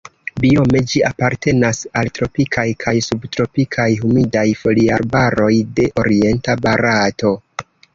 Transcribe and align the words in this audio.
Biome 0.43 0.79
ĝi 0.93 1.01
apartenas 1.09 1.81
al 2.01 2.09
tropikaj 2.15 2.65
kaj 2.87 2.95
subtropikaj 3.11 3.89
humidaj 4.03 4.47
foliarbaroj 4.67 5.55
de 5.81 5.91
orienta 6.07 6.63
Barato. 6.69 7.39